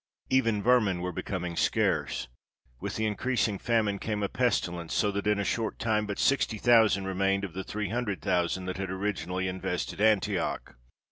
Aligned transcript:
Even 0.31 0.63
vermin 0.63 1.01
were 1.01 1.11
becoming 1.11 1.55
scarce. 1.55 2.27
With 2.79 2.99
increasing 2.99 3.59
famine 3.59 3.99
came 3.99 4.23
a 4.23 4.29
pestilence, 4.29 4.95
so 4.95 5.11
that 5.11 5.27
in 5.27 5.37
a 5.37 5.43
short 5.43 5.77
time 5.77 6.07
but 6.07 6.17
sixty 6.17 6.57
thousand 6.57 7.05
remained 7.05 7.43
of 7.43 7.53
the 7.53 7.63
three 7.63 7.89
hundred 7.89 8.19
thousand 8.19 8.65
that 8.65 8.77
had 8.77 8.89
originally 8.89 9.47
invested 9.47 10.01
Antioch. 10.01 10.75